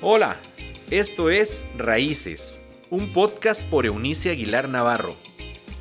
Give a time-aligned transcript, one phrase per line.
[0.00, 0.40] Hola,
[0.92, 5.16] esto es Raíces, un podcast por Eunice Aguilar Navarro.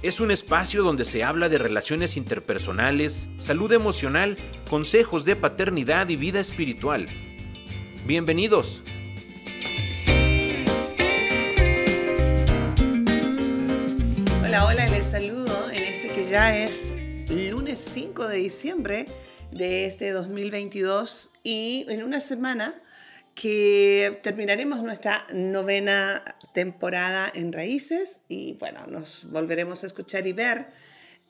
[0.02, 4.36] Es un espacio donde se habla de relaciones interpersonales, salud emocional,
[4.72, 7.06] consejos de paternidad y vida espiritual.
[8.08, 8.82] Bienvenidos.
[14.44, 16.98] Hola, hola, les saludo en este que ya es
[17.30, 19.06] lunes 5 de diciembre
[19.52, 22.82] de este 2022 y en una semana
[23.40, 26.24] que terminaremos nuestra novena
[26.56, 30.66] temporada en Raíces y bueno, nos volveremos a escuchar y ver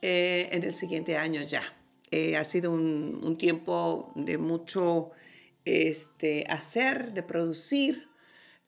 [0.01, 1.61] eh, en el siguiente año ya.
[2.11, 5.11] Eh, ha sido un, un, tiempo de mucho
[5.65, 8.07] este, hacer, de producir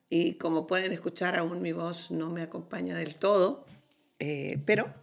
[0.09, 3.66] y como pueden escuchar aún mi voz no me acompaña del todo,
[4.19, 4.94] eh, pero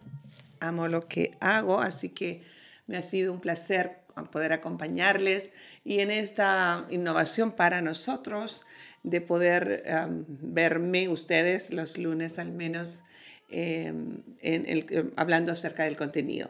[0.59, 2.43] amo lo que hago, así que
[2.85, 5.53] me ha sido un placer poder acompañarles
[5.83, 8.65] y en esta innovación para nosotros
[9.03, 13.03] de poder um, verme ustedes los lunes al menos
[13.49, 16.49] um, en el, hablando acerca del contenido.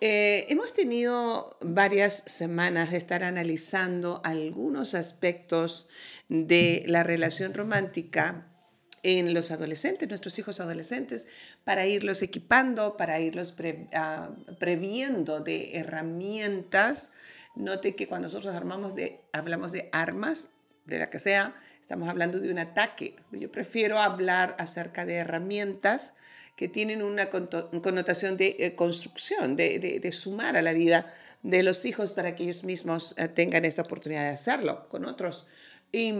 [0.00, 5.88] Eh, hemos tenido varias semanas de estar analizando algunos aspectos
[6.28, 8.46] de la relación romántica
[9.02, 11.26] en los adolescentes, nuestros hijos adolescentes,
[11.64, 17.12] para irlos equipando, para irlos pre, uh, previendo de herramientas.
[17.54, 20.50] Note que cuando nosotros armamos de, hablamos de armas,
[20.84, 23.16] de la que sea, estamos hablando de un ataque.
[23.32, 26.14] Yo prefiero hablar acerca de herramientas
[26.56, 31.62] que tienen una connotación de eh, construcción, de, de, de, sumar a la vida de
[31.62, 35.46] los hijos para que ellos mismos eh, tengan esta oportunidad de hacerlo con otros.
[35.92, 36.14] Y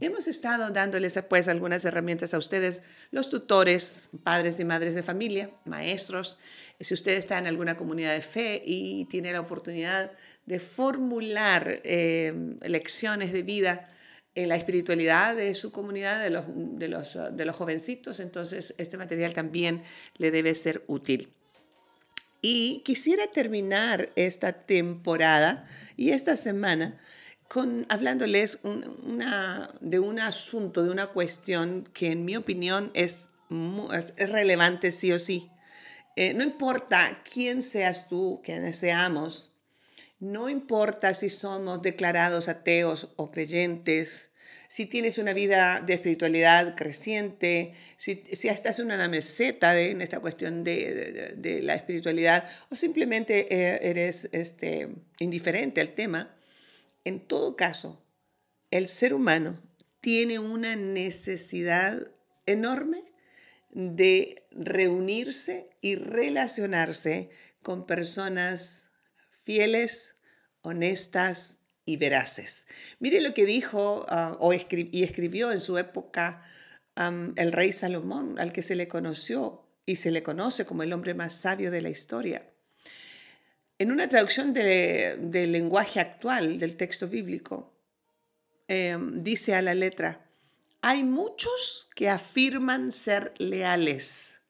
[0.00, 5.50] hemos estado dándoles pues algunas herramientas a ustedes, los tutores, padres y madres de familia,
[5.64, 6.38] maestros,
[6.80, 10.12] si usted está en alguna comunidad de fe y tiene la oportunidad
[10.46, 13.90] de formular eh, lecciones de vida
[14.34, 18.96] en la espiritualidad de su comunidad, de los, de, los, de los jovencitos, entonces este
[18.96, 19.82] material también
[20.16, 21.32] le debe ser útil.
[22.40, 26.96] Y quisiera terminar esta temporada y esta semana
[27.48, 33.30] con, hablándoles un, una, de un asunto, de una cuestión que en mi opinión es,
[34.16, 35.50] es relevante sí o sí.
[36.16, 39.52] Eh, no importa quién seas tú, quiénes seamos,
[40.20, 44.30] no importa si somos declarados ateos o creyentes,
[44.68, 50.02] si tienes una vida de espiritualidad creciente, si, si estás en una meseta de, en
[50.02, 54.88] esta cuestión de, de, de la espiritualidad o simplemente eh, eres este,
[55.20, 56.34] indiferente al tema,
[57.04, 58.04] en todo caso,
[58.70, 59.62] el ser humano
[60.00, 62.10] tiene una necesidad
[62.46, 63.04] enorme
[63.70, 67.30] de reunirse y relacionarse
[67.62, 68.90] con personas
[69.30, 70.16] fieles,
[70.62, 72.66] honestas y veraces.
[72.98, 76.42] Mire lo que dijo uh, o y escribió en su época
[77.36, 81.14] el rey Salomón, al que se le conoció y se le conoce como el hombre
[81.14, 82.50] más sabio de la historia.
[83.80, 87.72] En una traducción del de lenguaje actual del texto bíblico,
[88.66, 90.26] eh, dice a la letra,
[90.80, 94.40] hay muchos que afirman ser leales,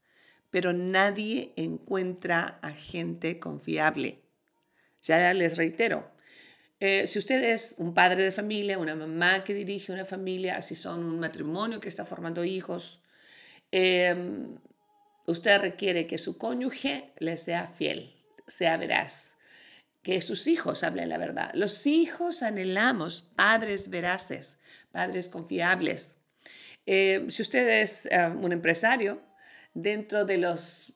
[0.50, 4.22] pero nadie encuentra a gente confiable.
[5.02, 6.10] Ya les reitero,
[6.80, 10.74] eh, si usted es un padre de familia, una mamá que dirige una familia, si
[10.74, 13.02] son un matrimonio que está formando hijos,
[13.72, 14.16] eh,
[15.26, 18.17] usted requiere que su cónyuge le sea fiel
[18.48, 19.38] sea veraz,
[20.02, 21.50] que sus hijos hablen la verdad.
[21.54, 24.58] Los hijos anhelamos padres veraces,
[24.90, 26.16] padres confiables.
[26.86, 29.22] Eh, si usted es uh, un empresario,
[29.74, 30.94] dentro de los,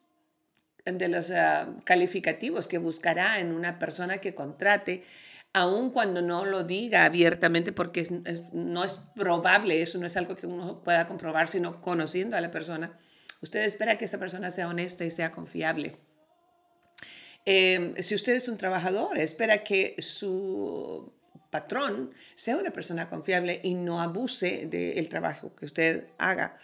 [0.84, 5.04] de los uh, calificativos que buscará en una persona que contrate,
[5.52, 8.06] aun cuando no lo diga abiertamente, porque
[8.52, 12.50] no es probable, eso no es algo que uno pueda comprobar, sino conociendo a la
[12.50, 12.98] persona,
[13.42, 15.98] usted espera que esa persona sea honesta y sea confiable.
[17.44, 21.12] Eh, si usted es un trabajador, espera que su
[21.50, 26.56] patrón sea una persona confiable y no abuse del trabajo que usted haga.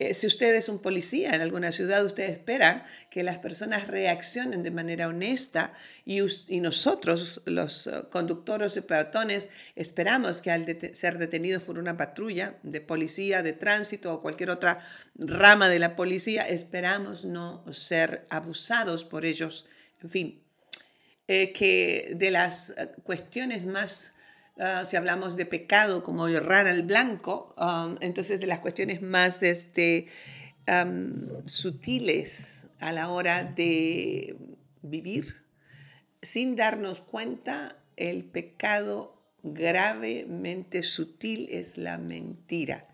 [0.00, 4.62] Eh, si usted es un policía en alguna ciudad, usted espera que las personas reaccionen
[4.62, 5.74] de manera honesta
[6.06, 10.64] y, y nosotros, los uh, conductores y peatones, esperamos que al
[10.94, 14.78] ser detenidos por una patrulla de policía, de tránsito o cualquier otra
[15.16, 19.66] rama de la policía, esperamos no ser abusados por ellos
[20.02, 20.42] en fin,
[21.28, 24.14] eh, que de las eh, cuestiones más,
[24.56, 29.42] uh, si hablamos de pecado como errar al blanco, um, entonces de las cuestiones más
[29.42, 30.06] este,
[30.66, 34.36] um, sutiles a la hora de
[34.82, 35.44] vivir,
[36.20, 42.84] sin darnos cuenta, el pecado gravemente sutil es la mentira.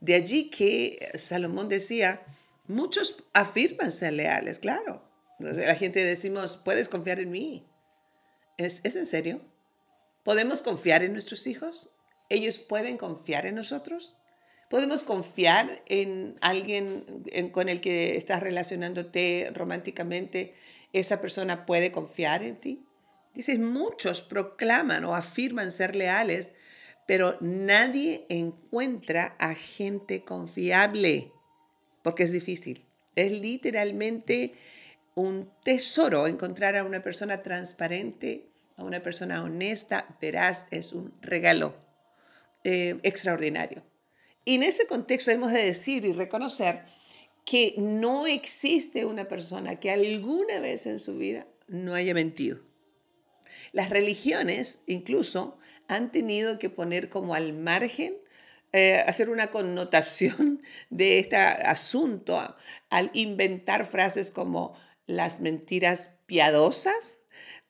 [0.00, 2.22] De allí que Salomón decía,
[2.66, 5.05] muchos afirman ser leales, claro.
[5.38, 7.68] La gente decimos, puedes confiar en mí.
[8.56, 9.42] ¿Es, ¿Es en serio?
[10.24, 11.90] ¿Podemos confiar en nuestros hijos?
[12.28, 14.16] ¿Ellos pueden confiar en nosotros?
[14.68, 20.54] ¿Podemos confiar en alguien con el que estás relacionándote románticamente?
[20.92, 22.86] ¿Esa persona puede confiar en ti?
[23.32, 26.52] Dices, muchos proclaman o afirman ser leales,
[27.06, 31.30] pero nadie encuentra a gente confiable,
[32.02, 32.86] porque es difícil.
[33.14, 34.54] Es literalmente
[35.16, 41.74] un tesoro encontrar a una persona transparente, a una persona honesta, veraz, es un regalo
[42.64, 43.82] eh, extraordinario.
[44.44, 46.84] Y en ese contexto hemos de decir y reconocer
[47.46, 52.60] que no existe una persona que alguna vez en su vida no haya mentido.
[53.72, 55.56] Las religiones incluso
[55.88, 58.18] han tenido que poner como al margen,
[58.72, 60.60] eh, hacer una connotación
[60.90, 62.54] de este asunto
[62.90, 64.74] al inventar frases como
[65.06, 67.20] las mentiras piadosas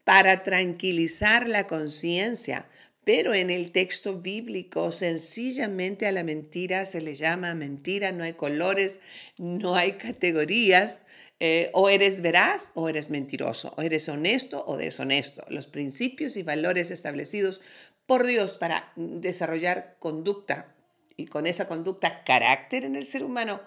[0.05, 2.69] para tranquilizar la conciencia.
[3.05, 8.33] Pero en el texto bíblico sencillamente a la mentira se le llama mentira, no hay
[8.33, 8.99] colores,
[9.38, 11.05] no hay categorías,
[11.38, 15.44] eh, o eres veraz o eres mentiroso, o eres honesto o deshonesto.
[15.49, 17.62] Los principios y valores establecidos
[18.06, 20.75] por Dios para desarrollar conducta
[21.17, 23.61] y con esa conducta carácter en el ser humano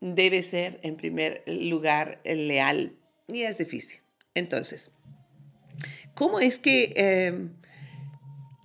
[0.00, 2.98] debe ser en primer lugar leal
[3.28, 4.00] y es difícil.
[4.34, 4.90] Entonces,
[6.14, 7.48] ¿cómo es que eh,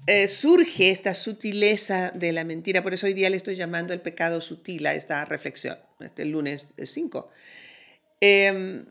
[0.07, 2.83] eh, surge esta sutileza de la mentira?
[2.83, 6.73] Por eso hoy día le estoy llamando el pecado sutil a esta reflexión, este lunes
[6.83, 7.29] 5.
[8.21, 8.85] Em,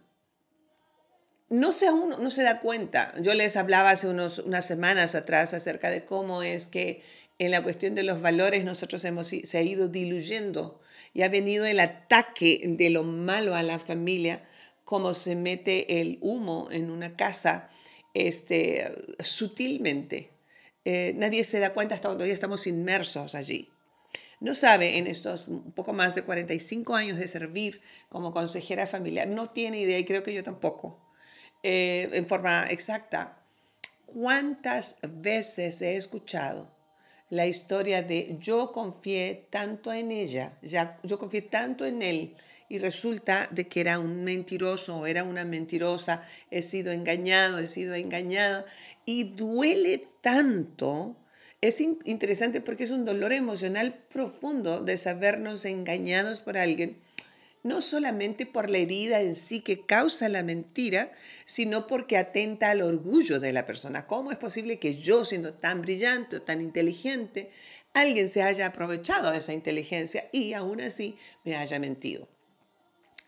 [1.51, 3.15] no se, uno no se da cuenta.
[3.21, 7.03] Yo les hablaba hace unos, unas semanas atrás acerca de cómo es que
[7.39, 10.81] en la cuestión de los valores nosotros hemos, se ha ido diluyendo
[11.15, 14.43] y ha venido el ataque de lo malo a la familia,
[14.89, 17.69] como se mete el humo en una casa
[18.15, 18.91] este,
[19.21, 20.31] sutilmente.
[20.87, 23.69] Eh, nadie se da cuenta hasta cuando ya estamos inmersos allí
[24.41, 29.51] no sabe en estos poco más de 45 años de servir como consejera familiar, no
[29.51, 30.99] tiene idea, y creo que yo tampoco,
[31.63, 33.43] eh, en forma exacta,
[34.07, 36.71] cuántas veces he escuchado
[37.31, 42.37] la historia de yo confié tanto en ella, ya, yo confié tanto en él,
[42.69, 47.69] y resulta de que era un mentiroso o era una mentirosa, he sido engañado, he
[47.69, 48.67] sido engañada,
[49.05, 51.17] y duele tanto
[51.61, 56.99] es interesante porque es un dolor emocional profundo de sabernos engañados por alguien,
[57.65, 61.11] no solamente por la herida en sí que causa la mentira,
[61.45, 64.07] sino porque atenta al orgullo de la persona.
[64.07, 67.51] ¿Cómo es posible que yo, siendo tan brillante o tan inteligente,
[67.93, 72.29] alguien se haya aprovechado de esa inteligencia y aún así me haya mentido?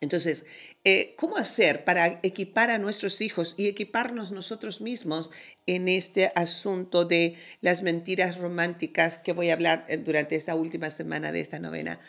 [0.01, 0.47] Entonces,
[0.85, 5.31] eh, ¿cómo hacer para equipar a nuestros hijos y equiparnos nosotros mismos
[5.67, 10.89] en este asunto de las mentiras románticas que voy a hablar eh, durante esta última
[10.89, 12.01] semana de esta novena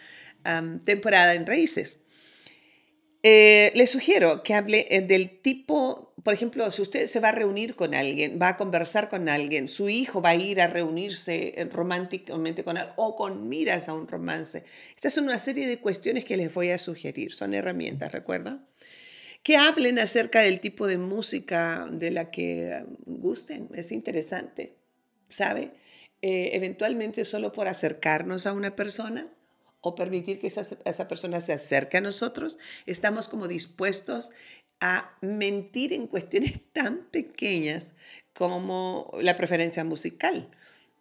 [0.85, 1.99] temporada en Raíces?
[3.23, 7.33] Eh, le sugiero que hable eh, del tipo, por ejemplo, si usted se va a
[7.33, 11.53] reunir con alguien, va a conversar con alguien, su hijo va a ir a reunirse
[11.55, 14.63] eh, románticamente con él o con miras a un romance.
[14.95, 18.65] Estas son una serie de cuestiones que les voy a sugerir, son herramientas, ¿recuerda?
[19.43, 24.77] Que hablen acerca del tipo de música de la que gusten, es interesante,
[25.29, 25.73] ¿sabe?
[26.23, 29.31] eventualmente solo por acercarnos a una persona
[29.81, 34.31] o permitir que esa, esa persona se acerque a nosotros, estamos como dispuestos
[34.79, 37.93] a mentir en cuestiones tan pequeñas
[38.33, 40.49] como la preferencia musical.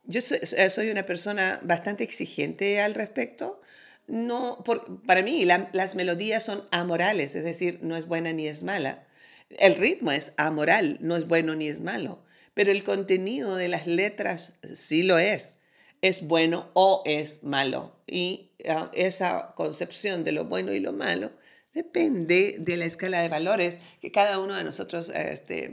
[0.05, 3.61] Yo soy, soy una persona bastante exigente al respecto.
[4.09, 8.63] No, por, para mí las melodías son amorales, es decir, no es buena ni es
[8.65, 9.07] mala.
[9.51, 12.23] El ritmo es amoral, no es bueno ni es malo,
[12.55, 15.60] pero el contenido de las letras sí lo es
[16.03, 17.97] es bueno o es malo.
[18.07, 21.33] Y ah, esa concepción de lo bueno y lo malo
[21.75, 25.73] depende de la escala de valores que cada uno de nosotros este,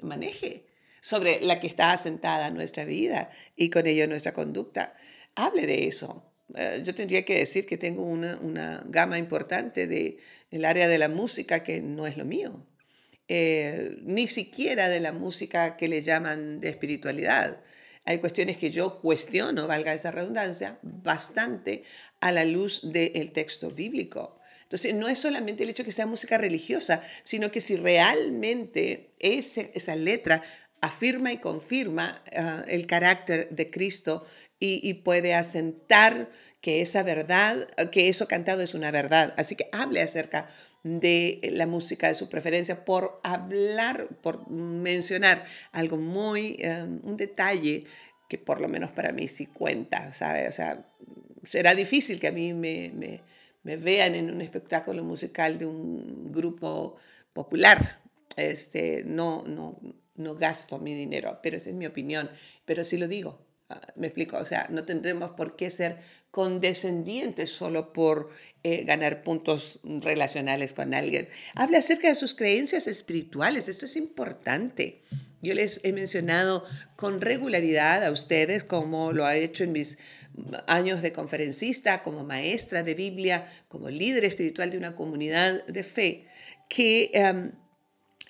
[0.00, 0.66] maneje,
[1.00, 4.94] sobre la que está asentada nuestra vida y con ello nuestra conducta.
[5.34, 6.30] Hable de eso.
[6.54, 10.18] Eh, yo tendría que decir que tengo una, una gama importante de,
[10.50, 12.66] el área de la música que no es lo mío.
[13.28, 17.62] Eh, ni siquiera de la música que le llaman de espiritualidad.
[18.04, 21.84] Hay cuestiones que yo cuestiono, valga esa redundancia, bastante
[22.20, 24.38] a la luz del texto bíblico.
[24.62, 29.12] Entonces, no es solamente el hecho de que sea música religiosa, sino que si realmente
[29.20, 30.42] ese, esa letra
[30.80, 34.24] afirma y confirma ah, el carácter de Cristo
[34.60, 36.30] y, puede asentar
[36.62, 39.34] que esa verdad, que eso cantado es una verdad.
[39.36, 40.48] Así que hable acerca
[40.84, 47.84] de la música de su preferencia por hablar, por mencionar algo muy, um, un detalle
[48.28, 50.46] que por lo menos para mí sí cuenta, ¿sabe?
[50.46, 50.86] O sea,
[51.42, 53.22] será difícil que a mí me, me,
[53.62, 56.96] me vean en un espectáculo musical de un grupo
[57.32, 58.02] popular.
[58.36, 59.78] Este, no, no,
[60.16, 62.30] no gasto mi dinero, pero esa es mi opinión.
[62.66, 63.43] Pero sí lo digo,
[63.96, 65.98] me explico, o sea, no tendremos por qué ser
[66.30, 68.30] condescendientes solo por
[68.62, 71.28] eh, ganar puntos relacionales con alguien.
[71.54, 75.02] Habla acerca de sus creencias espirituales, esto es importante.
[75.42, 76.64] Yo les he mencionado
[76.96, 79.98] con regularidad a ustedes, como lo ha hecho en mis
[80.66, 86.26] años de conferencista, como maestra de Biblia, como líder espiritual de una comunidad de fe,
[86.68, 87.52] que em,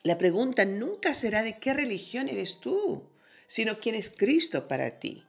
[0.03, 3.13] la pregunta nunca será de qué religión eres tú
[3.46, 5.24] sino quién es Cristo para ti.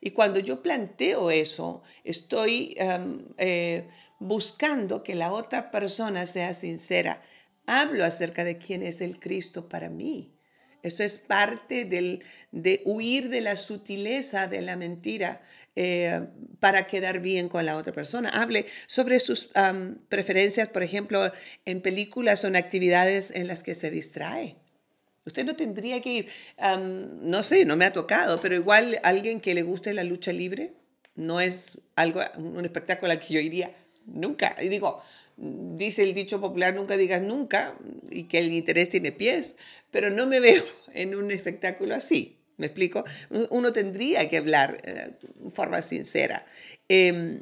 [0.00, 7.22] Y cuando yo planteo eso, estoy eh, buscando que la otra persona sea sincera.
[7.66, 10.34] Hablo acerca de quién es el Cristo para mí.
[10.82, 15.42] Eso es parte del, de huir de la sutileza de la mentira
[15.76, 16.26] eh,
[16.58, 18.30] para quedar bien con la otra persona.
[18.30, 19.50] Hable sobre sus
[20.08, 21.32] preferencias, por ejemplo,
[21.66, 24.56] en películas o en actividades en las que se distrae.
[25.26, 29.54] Usted no tendría que ir, no sé, no me ha tocado, pero igual alguien que
[29.54, 30.72] le guste la lucha libre
[31.14, 33.74] no es algo, un espectáculo al que yo iría
[34.06, 34.56] nunca.
[34.60, 35.02] Y digo,
[35.36, 37.76] dice el dicho popular, nunca digas nunca,
[38.10, 39.56] y que el interés tiene pies,
[39.90, 40.62] pero no me veo
[40.94, 42.38] en un espectáculo así.
[42.56, 43.04] ¿Me explico?
[43.48, 45.12] Uno tendría que hablar eh,
[45.50, 46.44] forma sincera.
[46.90, 47.40] Eh,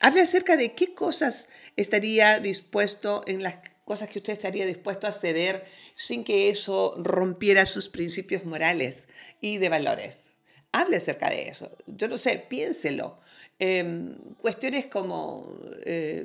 [0.00, 5.12] hable acerca de qué cosas estaría dispuesto en las cosas que usted estaría dispuesto a
[5.12, 5.64] ceder
[5.94, 9.08] sin que eso rompiera sus principios morales
[9.40, 10.34] y de valores.
[10.72, 11.74] Hable acerca de eso.
[11.86, 13.18] Yo no sé, piénselo.
[13.58, 16.22] Em, cuestiones como, eh,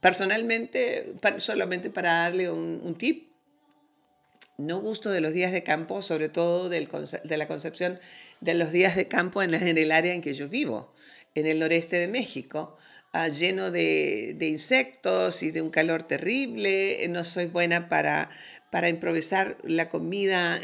[0.00, 3.30] personalmente, solamente para darle un, tip,
[4.58, 6.88] no gusto de los días de campo, sobre todo del,
[7.22, 8.00] de la concepción
[8.40, 10.92] de los días de campo en, en el área en que yo vivo,
[11.36, 12.76] en el noreste de México.
[13.12, 17.06] Ah, lleno de, insectos y de un calor terrible.
[17.08, 18.30] No soy buena para,
[18.70, 20.60] para improvisar la comida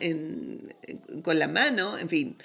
[1.22, 2.38] con la mano, en fin.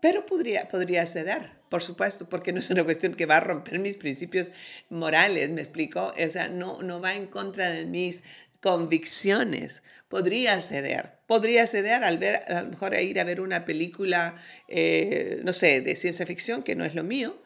[0.00, 3.80] Pero podría, podría ceder, por supuesto, porque no es una cuestión que va a romper
[3.80, 4.52] mis principios
[4.88, 6.14] morales, ¿me explico?
[6.16, 8.22] O sea, no, no va en contra de mis
[8.60, 9.82] convicciones.
[10.08, 14.36] Podría ceder, podría ceder al ver, a lo mejor ir a ver una película,
[14.68, 17.39] eh, no sé, de ciencia ficción, que no es lo mío,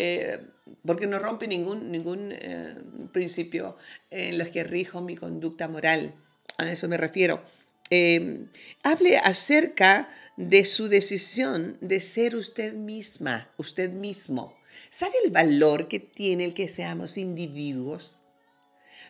[0.00, 0.38] eh,
[0.86, 2.76] porque no rompe ningún, ningún eh,
[3.12, 3.76] principio
[4.10, 6.14] en los que rijo mi conducta moral.
[6.56, 7.42] A eso me refiero.
[7.90, 8.46] Eh,
[8.84, 14.56] hable acerca de su decisión de ser usted misma, usted mismo.
[14.88, 18.20] ¿Sabe el valor que tiene el que seamos individuos?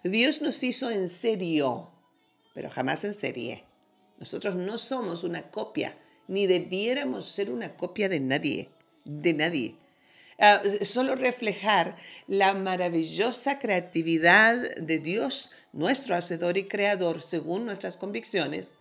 [0.05, 1.91] Dios nos hizo en serio,
[2.55, 3.65] pero jamás en serie.
[4.19, 8.71] Nosotros no somos una copia, ni debiéramos ser una copia de nadie,
[9.05, 9.77] de nadie.
[10.41, 11.97] Ah, solo reflejar
[12.29, 18.75] la maravillosa creatividad de Dios, nuestro Hacedor y Creador, según nuestras convicciones,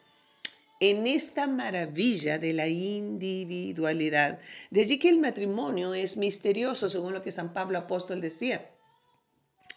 [0.79, 4.39] en esta maravilla de la individualidad.
[4.69, 8.69] De allí que el matrimonio es misterioso, según lo que San Pablo Apóstol decía.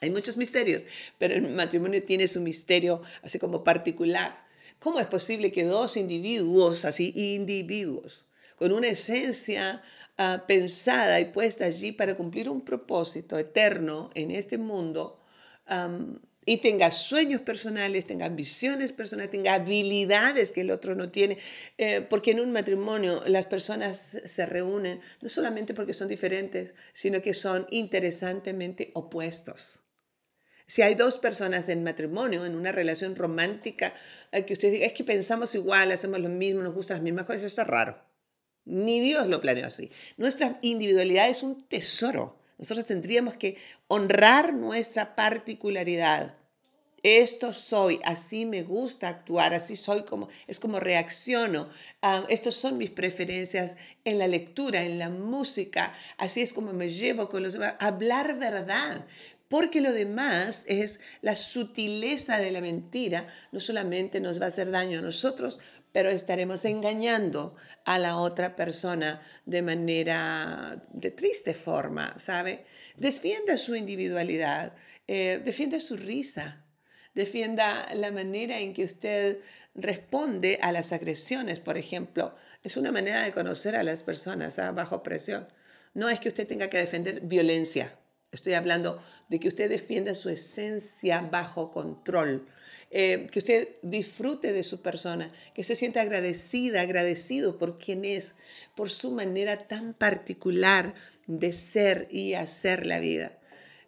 [0.02, 0.84] Hay muchos misterios,
[1.18, 4.46] pero el matrimonio tiene su misterio así como particular.
[4.78, 8.26] ¿Cómo es posible que dos individuos, así individuos,
[8.60, 9.82] con una esencia
[10.22, 15.18] Ah, pensada y puesta allí para cumplir un propósito eterno en este mundo
[16.44, 21.38] y tenga sueños personales, tenga ambiciones personales, tenga habilidades que el otro no tiene,
[21.78, 27.22] eh, porque en un matrimonio las personas se reúnen no solamente porque son diferentes, sino
[27.22, 29.84] que son interesantemente opuestos.
[30.66, 33.94] Si hay dos personas en matrimonio, en una relación romántica,
[34.32, 37.24] eh, que usted diga, es que pensamos igual, hacemos lo mismo, nos gustan las mismas
[37.24, 38.09] cosas, eso es raro.
[38.64, 39.90] Ni Dios lo planeó así.
[40.16, 42.36] Nuestra individualidad es un tesoro.
[42.58, 43.56] Nosotros tendríamos que
[43.88, 46.36] honrar nuestra particularidad.
[47.02, 51.70] Esto soy, así me gusta actuar, así soy como, es como reacciono.
[52.02, 56.90] Uh, Estas son mis preferencias en la lectura, en la música, así es como me
[56.90, 57.76] llevo con los demás.
[57.78, 59.06] Hablar verdad,
[59.48, 64.70] porque lo demás es la sutileza de la mentira, no solamente nos va a hacer
[64.70, 65.58] daño a nosotros,
[65.92, 67.54] pero estaremos engañando
[67.84, 72.64] a la otra persona de manera, de triste forma, ¿sabe?
[72.96, 74.74] Defienda su individualidad,
[75.06, 76.64] eh, defienda su risa,
[77.14, 79.40] defienda la manera en que usted
[79.74, 82.34] responde a las agresiones, por ejemplo.
[82.62, 84.72] Es una manera de conocer a las personas ¿ah?
[84.72, 85.48] bajo presión.
[85.94, 87.99] No es que usted tenga que defender violencia.
[88.32, 92.46] Estoy hablando de que usted defienda su esencia bajo control.
[92.92, 98.36] Eh, que usted disfrute de su persona, que se sienta agradecida, agradecido por quien es,
[98.76, 100.94] por su manera tan particular
[101.26, 103.38] de ser y hacer la vida.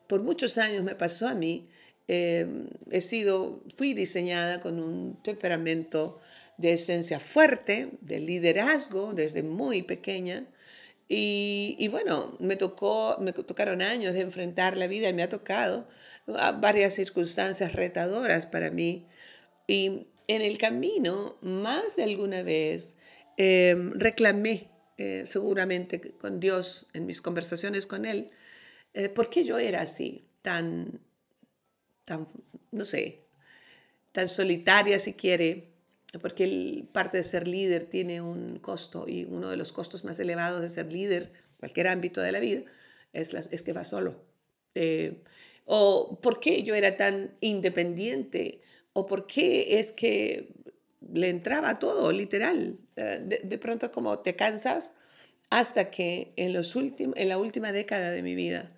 [0.08, 1.68] Por muchos años me pasó a mí,
[2.08, 2.46] eh,
[2.90, 6.20] he sido, fui diseñada con un temperamento
[6.56, 10.46] de esencia fuerte, de liderazgo desde muy pequeña.
[11.14, 15.86] Y, bueno, me, tocó, me tocaron años de enfrentar la vida y me ha tocado
[16.26, 19.06] varias circunstancias retadoras para mí.
[19.66, 22.94] Y en el camino, más de alguna vez,
[23.36, 28.30] em, reclamé eh, seguramente con Dios en mis conversaciones con Él,
[28.94, 30.98] eh, por qué yo era así, tan,
[32.06, 32.26] tan,
[32.70, 33.26] no sé,
[34.12, 35.71] tan solitaria si quiere,
[36.20, 40.60] porque parte de ser líder tiene un costo y uno de los costos más elevados
[40.60, 42.62] de ser líder, cualquier ámbito de la vida,
[43.12, 44.22] es, es que va solo.
[44.74, 45.22] Eh,
[45.64, 48.60] o por qué yo era tan independiente,
[48.92, 50.52] o por qué es que
[51.12, 52.78] le entraba todo, literal.
[52.96, 54.92] Eh, de, pronto como te cansas
[55.50, 58.72] hasta que en, los en la última década de mi vida,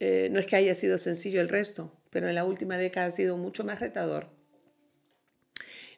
[0.00, 3.10] eh, no es que haya sido sencillo el resto, pero en la última década ha
[3.10, 4.28] sido mucho más retador.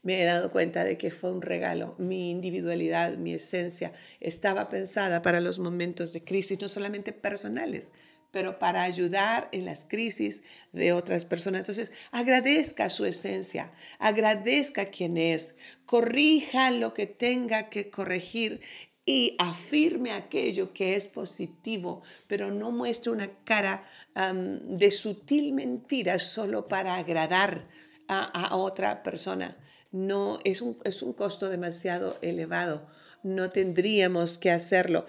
[0.07, 1.97] Me he dado cuenta de que fue un regalo.
[1.99, 7.91] Mi individualidad, mi esencia, estaba pensada para los momentos de crisis, no solamente personales,
[8.31, 11.63] pero para ayudar en las crisis de otras personas.
[11.63, 18.61] Entonces, agradezca su esencia, agradezca quién es, corrija lo que tenga que corregir
[19.05, 23.83] y afirme aquello que es positivo, pero no muestre una cara
[24.15, 27.67] de sutil mentira solo para agradar
[28.07, 29.57] a, otra persona.
[29.93, 32.87] No, es un, es un costo demasiado elevado.
[33.23, 35.07] No tendríamos que hacerlo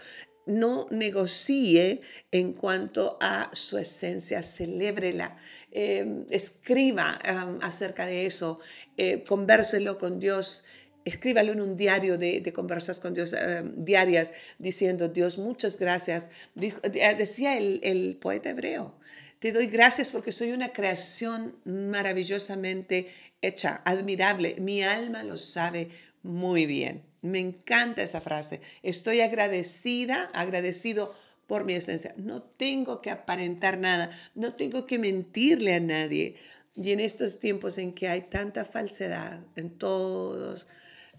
[0.48, 5.37] no negocie en cuanto a su esencia, celébrela,
[5.72, 7.20] eh, escriba
[7.61, 8.59] acerca de eso,
[8.96, 10.63] eh, convérselo con Dios,
[11.05, 13.35] escríbalo en un diario de, de conversas con Dios
[13.75, 16.29] diarias, diciendo, Dios, muchas gracias.
[16.59, 18.96] Eh, decía el, el poeta hebreo,
[19.39, 23.07] te doy gracias porque soy una creación maravillosamente
[23.41, 24.55] hecha, admirable.
[24.59, 25.89] Mi alma lo sabe
[26.23, 27.03] muy bien.
[27.21, 28.61] Me encanta esa frase.
[28.83, 31.13] Estoy agradecida, agradecido
[31.45, 32.13] por mi esencia.
[32.17, 36.35] No tengo que aparentar nada, no tengo que mentirle a nadie.
[36.75, 40.67] Y en estos tiempos en que hay tanta falsedad en todos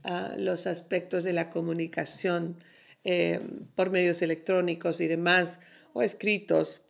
[0.04, 2.56] ah, los aspectos de la comunicación
[3.04, 3.40] eh,
[3.74, 5.60] por medios electrónicos y demás,
[5.94, 6.82] o escritos,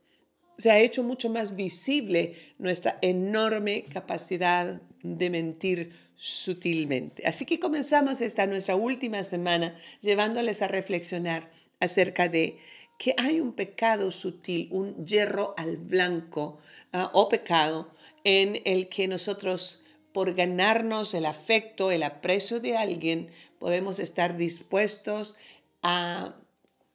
[0.58, 7.26] se ha hecho mucho más visible nuestra enorme capacidad de mentir sutilmente.
[7.28, 12.58] Así que comenzamos esta nuestra última semana llevándoles a reflexionar acerca de
[12.98, 16.58] que hay un pecado sutil, un hierro al blanco
[16.92, 17.94] ah, o pecado
[18.24, 25.36] en el que nosotros por ganarnos el afecto, el aprecio de alguien, podemos estar dispuestos
[25.84, 26.34] a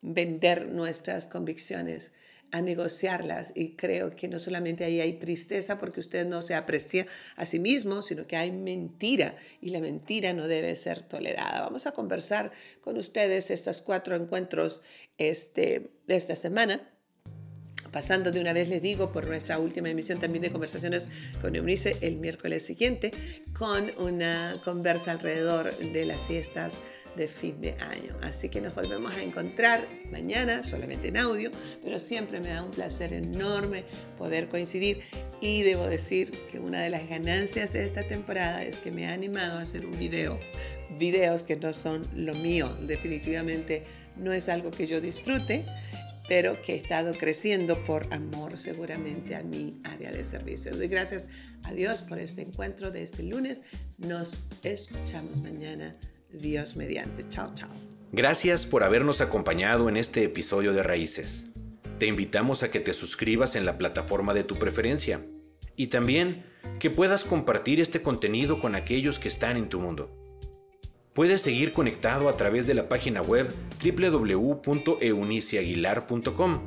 [0.01, 2.11] vender nuestras convicciones
[2.53, 7.07] a negociarlas y creo que no solamente ahí hay tristeza porque usted no se aprecia
[7.35, 11.61] a sí mismo, sino que hay mentira y la mentira no debe ser tolerada.
[11.61, 14.83] Vamos a conversar con ustedes estos cuatro encuentros
[15.17, 16.92] este, de esta semana
[17.93, 21.95] Pasando de una vez les digo por nuestra última emisión también de conversaciones con Eunice
[22.01, 23.11] el miércoles siguiente
[23.55, 26.79] con una conversa alrededor de las fiestas
[27.15, 28.17] de fin de año.
[28.23, 31.51] Así que nos volvemos a encontrar mañana solamente en audio,
[31.83, 33.83] pero siempre me da un placer enorme
[34.17, 35.01] poder coincidir
[35.39, 39.13] y debo decir que una de las ganancias de esta temporada es que me ha
[39.13, 40.39] animado a hacer un video,
[40.97, 43.83] videos que no son lo mío, definitivamente
[44.15, 45.65] no es algo que yo disfrute
[46.27, 50.71] pero que he estado creciendo por amor seguramente a mi área de servicio.
[50.71, 51.27] Doy gracias
[51.63, 53.61] a Dios por este encuentro de este lunes.
[53.97, 55.95] Nos escuchamos mañana.
[56.31, 57.27] Dios mediante.
[57.29, 57.69] Chao, chao.
[58.11, 61.51] Gracias por habernos acompañado en este episodio de Raíces.
[61.99, 65.25] Te invitamos a que te suscribas en la plataforma de tu preferencia
[65.75, 66.45] y también
[66.79, 70.22] que puedas compartir este contenido con aquellos que están en tu mundo.
[71.13, 76.59] Puedes seguir conectado a través de la página web www.euniciaguilar.com.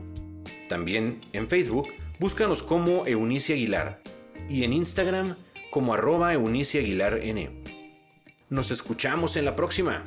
[0.69, 1.89] También en Facebook,
[2.21, 4.01] búscanos como Eunice Aguilar
[4.49, 5.35] y en Instagram
[5.73, 7.51] como arroba Eunice Aguilar N.
[8.49, 10.05] Nos escuchamos en la próxima.